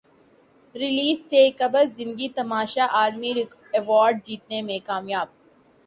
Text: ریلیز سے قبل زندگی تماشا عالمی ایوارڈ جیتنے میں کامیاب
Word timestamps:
ریلیز 0.75 1.19
سے 1.23 1.49
قبل 1.59 1.85
زندگی 1.87 2.29
تماشا 2.35 2.85
عالمی 2.91 3.33
ایوارڈ 3.73 4.25
جیتنے 4.25 4.61
میں 4.61 4.79
کامیاب 4.85 5.27